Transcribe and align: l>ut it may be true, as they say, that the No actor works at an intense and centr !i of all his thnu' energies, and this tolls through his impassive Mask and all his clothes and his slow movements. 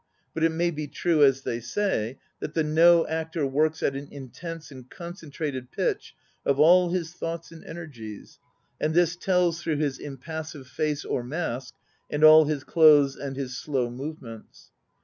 l>ut 0.35 0.43
it 0.43 0.49
may 0.49 0.71
be 0.71 0.87
true, 0.87 1.21
as 1.23 1.43
they 1.43 1.59
say, 1.59 2.17
that 2.39 2.55
the 2.55 2.63
No 2.63 3.05
actor 3.05 3.45
works 3.45 3.83
at 3.83 3.95
an 3.95 4.07
intense 4.09 4.71
and 4.71 4.89
centr 4.89 5.65
!i 5.77 5.79
of 6.43 6.59
all 6.59 6.89
his 6.89 7.13
thnu' 7.13 7.61
energies, 7.69 8.39
and 8.79 8.95
this 8.95 9.15
tolls 9.15 9.61
through 9.61 9.77
his 9.77 9.99
impassive 9.99 10.67
Mask 11.23 11.75
and 12.09 12.23
all 12.23 12.45
his 12.45 12.63
clothes 12.63 13.15
and 13.15 13.35
his 13.35 13.55
slow 13.55 13.91
movements. 13.91 14.71